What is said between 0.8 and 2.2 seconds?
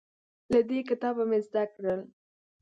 کتابه مې زده کړل